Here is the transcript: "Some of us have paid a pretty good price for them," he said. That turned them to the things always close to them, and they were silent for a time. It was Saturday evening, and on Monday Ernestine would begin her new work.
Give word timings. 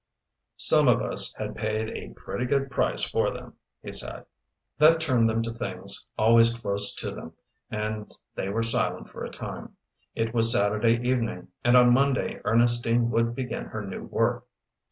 "Some 0.57 0.87
of 0.87 0.99
us 0.99 1.31
have 1.35 1.53
paid 1.53 1.89
a 1.89 2.11
pretty 2.15 2.47
good 2.47 2.71
price 2.71 3.07
for 3.07 3.29
them," 3.31 3.53
he 3.83 3.91
said. 3.93 4.25
That 4.79 4.99
turned 4.99 5.29
them 5.29 5.43
to 5.43 5.51
the 5.51 5.59
things 5.59 6.07
always 6.17 6.55
close 6.55 6.95
to 6.95 7.11
them, 7.11 7.33
and 7.69 8.11
they 8.33 8.49
were 8.49 8.63
silent 8.63 9.09
for 9.09 9.23
a 9.23 9.29
time. 9.29 9.75
It 10.15 10.33
was 10.33 10.51
Saturday 10.53 10.99
evening, 11.07 11.49
and 11.63 11.77
on 11.77 11.93
Monday 11.93 12.41
Ernestine 12.43 13.11
would 13.11 13.35
begin 13.35 13.65
her 13.65 13.85
new 13.85 14.05
work. 14.05 14.47